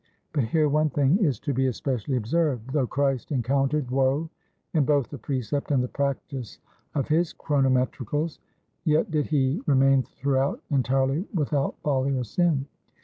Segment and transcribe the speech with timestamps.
[0.33, 2.71] But here one thing is to be especially observed.
[2.73, 4.31] Though Christ encountered woe
[4.73, 6.57] in both the precept and the practice
[6.95, 8.39] of his chronometricals,
[8.83, 12.65] yet did he remain throughout entirely without folly or sin.